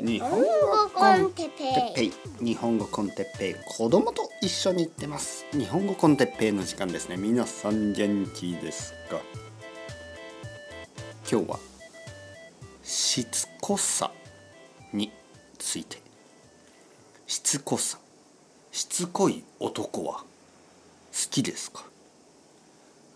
[0.00, 0.46] 日本語
[0.94, 2.12] コンテッペイ。
[2.40, 3.54] 日本語コンテッペイ。
[3.66, 5.44] 子供と一緒に行ってます。
[5.50, 7.16] 日本語コンテッペイの時間ですね。
[7.16, 9.20] 皆さん元気ですか？
[11.28, 11.58] 今日は
[12.84, 14.12] しつこさ
[14.92, 15.10] に
[15.58, 16.00] ついて。
[17.26, 17.98] しつこさ。
[18.70, 20.24] しつこい男は好
[21.28, 21.84] きですか？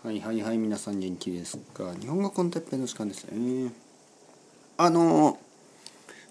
[0.03, 0.57] はいはいはい。
[0.57, 1.93] 皆さん元気ですか？
[1.97, 3.71] 日本語コンテッペイの時間ですね。
[4.75, 5.39] あの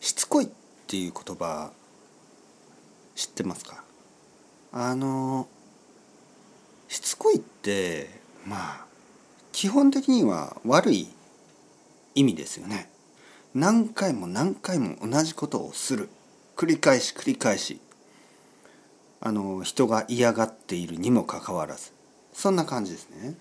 [0.03, 0.49] しつこいっ
[0.89, 1.71] ていう言葉
[3.15, 3.85] 知ってますか？
[4.73, 5.47] あの
[6.89, 8.11] しつこいって
[8.45, 8.85] まあ
[9.53, 11.09] 基本的には悪い
[12.17, 12.91] 意味ですよね。
[13.55, 16.09] 何回も何回も同じことをする。
[16.57, 17.79] 繰り返し繰り返し。
[19.21, 21.93] あの人が嫌がっているにもかかわらず。
[22.33, 23.37] そんな感じですね。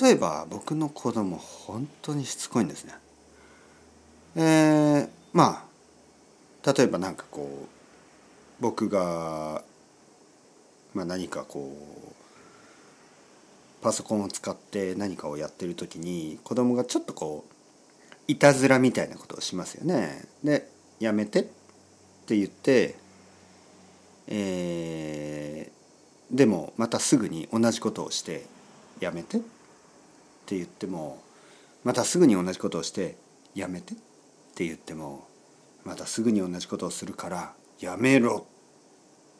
[0.00, 2.94] 例えば僕の子供本当にしつこいんですね。
[4.36, 5.71] えー、まあ
[6.64, 9.62] 例えば何かこう僕が、
[10.94, 11.76] まあ、何かこ
[12.10, 12.12] う
[13.82, 17.52] パソコンを使って何かをやってる時に子供がちょっとこう
[18.28, 20.24] いたずらみたいなことをしますよね。
[20.44, 20.68] で
[21.00, 21.44] 「やめて」っ
[22.26, 22.94] て言って
[24.28, 28.46] えー、でもまたすぐに同じことをして
[29.00, 29.40] 「やめて」っ
[30.46, 31.20] て言っても
[31.82, 33.16] またすぐに同じことをして
[33.54, 33.96] 「やめて」っ
[34.54, 35.26] て言っても
[35.84, 38.46] またすぐに同じことをするからやめろ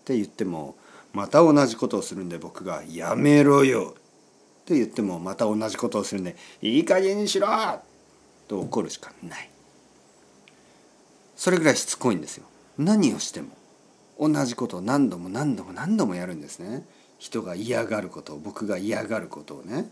[0.00, 0.74] って言っても
[1.12, 3.94] また同じことをするんで僕がやめろよ
[4.62, 7.48] って言ってもまた同じことをするんでいい加減にしろ
[8.48, 9.50] と怒るしかない。
[11.36, 12.44] それぐらいしつこいんですよ。
[12.78, 13.48] 何をしても
[14.18, 16.84] 同じことを何度も何度も何度もやるんですね。
[17.18, 19.90] 人が嫌がることを僕が嫌がることをね。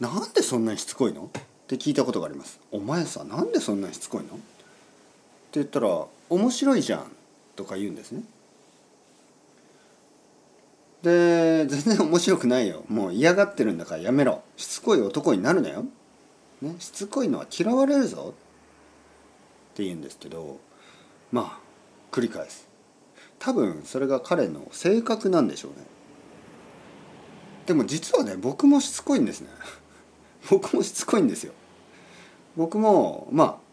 [0.00, 1.24] なんでそんなにしつこいの？
[1.24, 1.28] っ
[1.66, 2.60] て聞いたことがあります。
[2.70, 4.38] お前さなんでそんなにしつこいの？
[5.54, 7.10] 言ったら「面白いじゃん」
[7.56, 8.22] とか言うんですね。
[11.02, 12.84] で全然面白くないよ。
[12.88, 14.42] もう嫌がってるんだからやめろ。
[14.56, 15.84] しつこい男になるなよ、
[16.60, 18.34] ね、しつこいのは嫌われるぞ。
[19.72, 20.58] って言うんですけど
[21.30, 21.58] まあ
[22.10, 22.66] 繰り返す。
[23.38, 25.86] 多分それが彼の性格なんでしょうね。
[27.66, 29.48] でも実はね僕もしつこいんですね。
[30.50, 31.52] 僕もしつこいんですよ。
[32.56, 33.67] 僕もまあ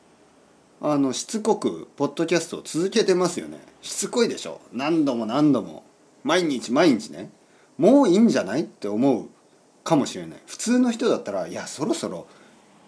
[0.82, 3.60] あのしつこくポッドキャストを続けてますよね。
[3.82, 4.60] しつこいでしょ。
[4.74, 5.84] 何度も何度も。
[6.24, 7.30] 毎日毎日ね。
[7.78, 9.30] もういいんじゃないって思う
[9.84, 10.40] かもしれない。
[10.46, 12.28] 普通の人だったらいやそろそろ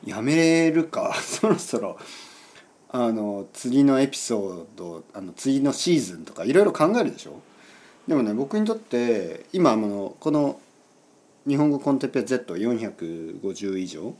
[0.05, 1.15] やめるか。
[1.21, 1.97] そろそろ
[2.91, 7.39] あの次のエピソードあの次のシーズンとかいろいろ考えるでしょ。
[8.07, 10.59] でもね僕にとって今あのこの
[11.47, 14.13] 日本語コンテッペ Z450 以上。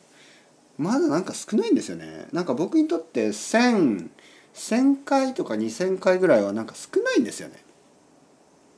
[0.78, 2.28] まだなんか少ないんですよね。
[2.32, 4.10] なんか僕にとって1000
[4.54, 7.64] 1000回とか2000回ぐらいはなんか少ないんですよね。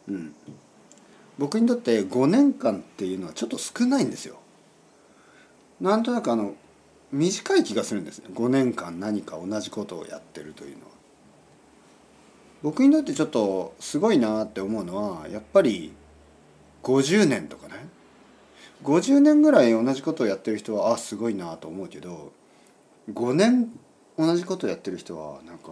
[0.10, 0.36] うん。
[1.38, 4.40] 僕にとって5年間っていうのはちょっと少ないんですよ。
[5.80, 6.56] なんとなくあの
[7.14, 8.26] 短い気がするんですね。
[8.34, 10.92] 5年間何か同じことをやってるというのは。
[12.62, 15.94] 僕にとってちょっとすごいなって思うのはやっぱり
[16.84, 17.76] 50年とかね。
[18.84, 22.32] 50年ぐらい同じことをやってる人はあすごいなと思うけど
[23.14, 23.72] 5年
[24.18, 25.72] 同じことをやってる人はなんか、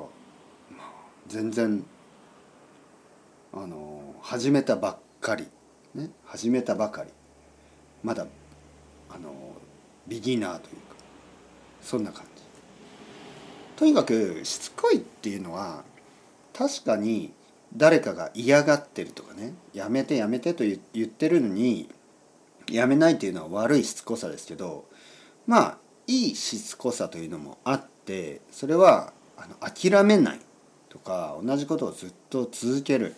[0.72, 0.92] まあ、
[1.28, 1.86] 全然
[3.54, 5.48] あの始めたばっかり
[5.96, 7.10] ね始めたばかり
[8.04, 8.28] まだ
[9.10, 9.34] あの
[10.08, 10.96] ビギナーというか
[11.82, 12.44] そんな感じ。
[13.78, 15.84] とにかくしつこいっていうのは
[16.54, 17.32] 確かに
[17.76, 21.88] 誰かが嫌がってるとかねやめてやめてと言ってるのに
[22.72, 24.86] やめないというのは悪いしつこさですけど
[25.46, 30.40] まあいいしつこさというのもあってそれはあの諦めない
[30.90, 33.16] とか同じことをずっと続ける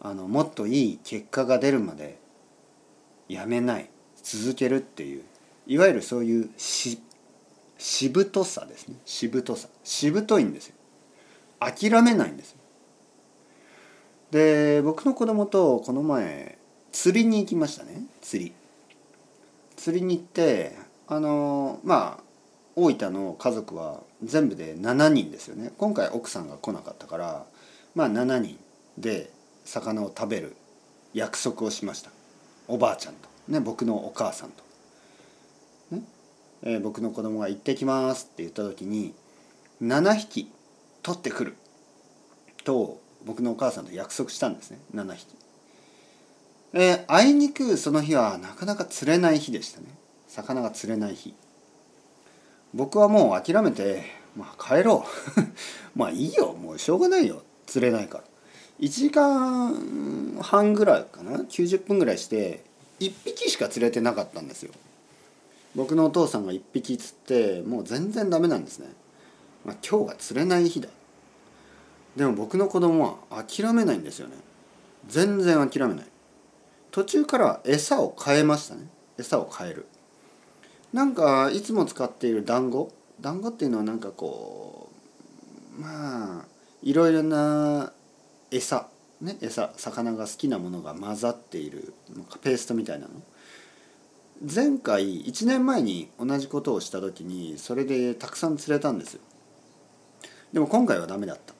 [0.00, 2.18] あのもっといい結果が出るまで
[3.28, 3.90] やめない
[4.22, 5.22] 続けるっていう
[5.66, 7.00] いわゆるそういうし
[7.78, 8.96] しぶとさですね。
[9.04, 9.68] しぶとさ。
[9.84, 10.74] しぶといんですよ。
[11.60, 12.58] 諦めないんですよ。
[14.30, 16.58] で僕の子供とこの前
[16.90, 18.02] 釣りに行きましたね。
[18.20, 18.52] 釣り。
[19.86, 22.22] 釣りに行ってあのまあ
[22.74, 25.70] 大分の家族は全部で7人ですよね。
[25.78, 27.46] 今回奥さんが来なかったから
[27.94, 28.58] まあ7人
[28.98, 29.30] で
[29.64, 30.56] 魚を食べる
[31.14, 32.10] 約束をしました。
[32.66, 34.64] おばあちゃんと、ね、僕のお母さんと、
[35.94, 36.02] ね
[36.64, 39.14] えー、僕の子供が「行ってきます」って言った時に
[39.80, 40.50] 7匹
[41.04, 41.54] 取ってくる
[42.64, 44.80] と僕のお母さんと約束したんですね。
[44.96, 45.45] 7匹。
[46.78, 49.86] えー、あいにくその日はなかなか釣れない日でしたね。
[50.28, 51.34] 魚が釣れない日。
[52.74, 54.04] 僕はもう諦めて
[54.36, 55.06] まあ帰ろ
[55.38, 55.40] う。
[55.98, 56.52] まあいいよ。
[56.52, 57.42] もうしょうがないよ。
[57.64, 58.24] 釣れないから。
[58.80, 61.38] 1時間半ぐらいかな。
[61.38, 62.62] 90分ぐらいして
[63.00, 64.72] 1匹しか釣れてなかったんですよ。
[65.74, 68.88] 僕のお父さんが1匹釣ってもう全然ダメなんですね、
[69.64, 70.90] まあ、今日が釣れない日だ。
[72.16, 74.34] でも僕の子供は諦めないんですよね。
[75.08, 76.06] 全然諦めない。
[76.96, 78.88] 途中から餌を変えましたね。
[79.18, 79.84] 餌を変える。
[80.94, 82.90] なんかいつも使っている団子？
[83.20, 84.90] 団子っていうのはなんかこ
[85.78, 86.44] うまあ
[86.82, 87.92] いろいろな
[88.50, 88.88] 餌。
[89.20, 91.92] ね餌魚が好きなものが混ざっている。
[92.40, 93.12] ペーストみたいなの。
[94.42, 99.20] 前回1年前に同じことをした時にそれでたくさん釣れたんですよ。
[100.54, 101.52] でも今回はダメだった。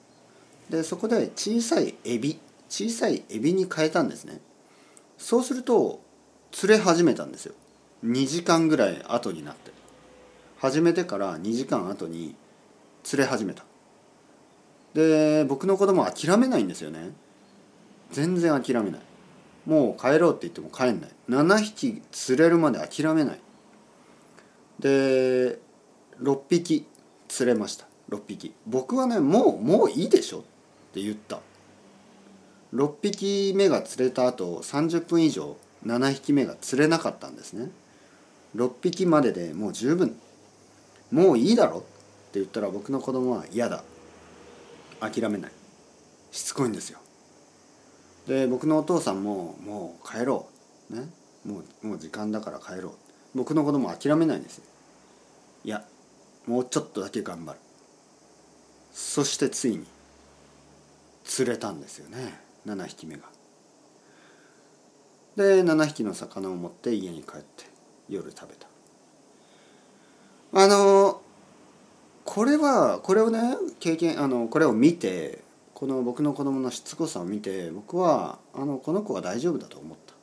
[0.75, 2.41] でそこで小さいエビ。
[2.71, 4.41] 小さいエビに変えたんですね。
[5.19, 6.01] そうすると
[6.53, 7.55] 釣れ始めたんですよ。
[8.05, 9.73] 2時間ぐらい後になって。
[10.59, 12.35] 始めてから2時間後に
[13.03, 13.65] 釣れ始めた。
[14.95, 17.11] で僕の子供は諦めないんですよね。
[18.11, 19.01] 全然諦めない。
[19.67, 21.11] もう帰ろうって言っても帰んない。
[21.29, 23.41] 7匹釣れるまで諦めない。
[24.79, 25.59] で
[26.21, 26.87] 6匹
[27.29, 27.87] 釣れました。
[28.11, 28.55] 6匹。
[28.67, 30.43] 僕はねもうもういいでしょっ
[30.93, 31.41] て言った。
[32.77, 35.57] 6匹目が釣れた後30分以上
[35.87, 37.71] 7匹目が釣れなかったんですね。
[38.55, 40.17] 6匹まででもう十分。
[41.11, 41.87] もういいだろって
[42.35, 43.83] 言ったら僕の子供は嫌だ。
[45.01, 45.53] 諦めない。
[46.33, 46.99] しつこいんですよ。
[48.27, 50.47] で僕のお父さんももう帰ろ
[50.91, 50.97] う。
[50.97, 51.09] ね。
[51.47, 52.93] もうもう時間だから帰ろう。
[53.35, 54.65] 僕の子供諦めないんですよ。
[55.65, 55.85] いや
[56.47, 57.59] もうちょっとだけ頑張る。
[58.93, 59.87] そしてついに
[61.25, 62.46] 釣れたんですよね。
[62.67, 63.23] 7匹目が。
[65.37, 67.65] で7匹の魚を持って家に帰って
[68.09, 68.67] 夜食べた。
[70.53, 71.21] あの
[72.25, 75.43] これはこれをね経験あのこれを見て
[75.75, 80.15] この僕の子供のしつこさを見て僕はあのこの子は大丈夫だと思った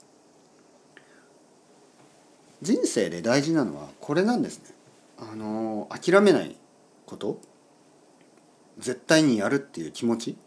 [2.64, 4.76] 人生で大事なのはこれなんですね
[5.20, 6.56] あの諦めない
[7.06, 7.40] こと
[8.80, 10.38] 絶対にやるっていう気持ち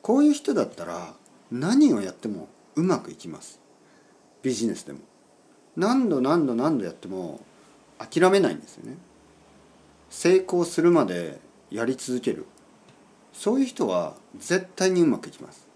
[0.00, 1.14] こういう人だったら
[1.54, 3.60] 何をやってもうまくいきます。
[4.42, 4.98] ビジネスでも。
[5.76, 7.40] 何度何度何度やっても
[7.96, 8.96] 諦めないんですよね。
[10.10, 11.38] 成功するまで
[11.70, 12.46] やり続ける。
[13.32, 15.68] そういう人は絶対にうまくいきます。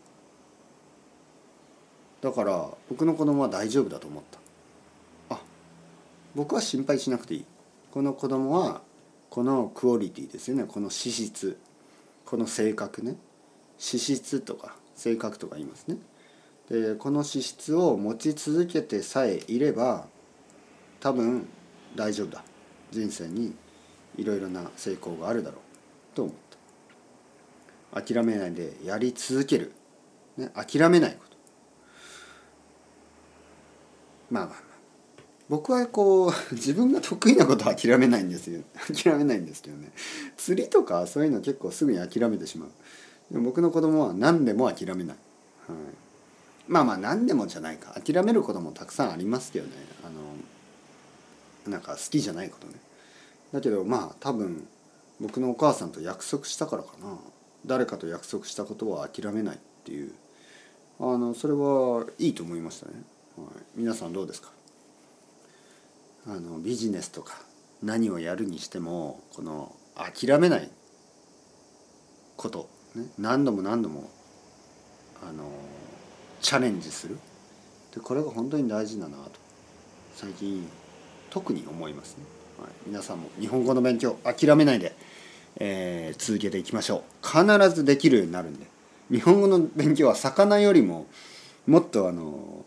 [2.23, 4.23] だから僕の子供は大丈夫だと思っ
[5.29, 5.37] た。
[5.37, 5.41] あ
[6.35, 7.45] 僕は心配しなくていい。
[7.93, 8.83] この子供は
[9.31, 10.65] このクオリティですよね。
[10.65, 11.57] この資質。
[12.27, 13.15] この性格ね。
[13.79, 15.97] 資質とか性格とか言いますね。
[16.69, 20.07] でこの資質を持ち続けてさえいれば
[21.01, 21.47] 多分
[21.95, 22.45] 大丈夫だ。
[22.91, 23.55] 人生に
[24.17, 25.61] いろいろな成功があるだろう。
[26.15, 26.35] と思っ
[27.93, 28.03] た。
[28.03, 29.73] 諦めないでやり続ける、
[30.37, 31.37] ね、諦めないこと。
[34.31, 34.69] まあまあ
[35.49, 38.63] 僕はこう自分が得意なことは諦めないんですよ。
[38.93, 39.93] 諦めないんですけどね。
[40.37, 42.69] 釣りとかそういうの結構すぐに諦めてしまう。
[43.31, 45.17] 僕の子供は何でも諦めない、
[45.67, 45.77] はい、
[46.67, 47.99] まあまあ何でもじゃないか。
[48.01, 49.73] 諦めることもたくさんありますけどね。
[50.05, 52.75] あのなんか好きじゃないことね。
[53.53, 54.67] だけどまあ多分
[55.21, 57.19] 僕のお母さんと約束したからかな。
[57.67, 60.13] 誰かと約束したことは諦めないっていう。
[61.01, 62.93] あのそれはいいと思いましたね、
[63.37, 64.51] はい、皆さんどうですか？
[66.27, 67.43] あのビジネスとか
[67.83, 70.71] 何をやるにしてもこの諦めない
[72.37, 72.78] こと。
[72.99, 74.11] ね、何度も何度も
[75.23, 75.45] あの
[76.41, 77.17] チャレンジする。
[77.95, 79.33] でこれが本当に大事だなと。
[80.15, 80.67] 最近
[81.31, 82.25] 特に思いますね、
[82.61, 84.97] はい、皆さんも日本語の勉強諦めないで、
[85.57, 87.27] えー、続けていきましょう。
[87.27, 88.67] 必ずできるようになるんで。
[89.11, 91.07] 日本語の勉強は魚よりも
[91.67, 92.65] もっとあの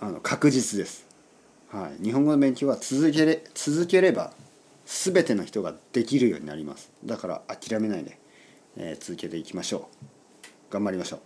[0.00, 1.06] あの確実です、
[1.70, 4.32] はい、日本語の勉強は続けれ続ければ
[4.86, 6.90] 全ての人ができるようになります。
[7.04, 8.18] だから諦めないで。
[8.76, 9.88] え、続けていきましょ
[10.70, 10.72] う。
[10.72, 11.20] 頑張りましょう。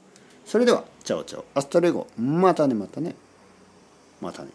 [0.45, 2.07] それでは Ciao ciao。Hasta luego。
[2.19, 3.15] またねまたね。
[4.21, 4.51] またね。